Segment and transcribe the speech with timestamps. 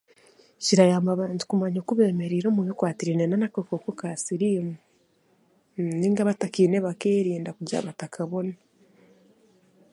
[0.63, 4.73] Kirayamba abantu kumanya oku beemereire omu bikwatiraine n'akakooko ka siriimu,
[5.75, 8.53] mmm, nainga abatakaine bakeerinda kugira batakabona.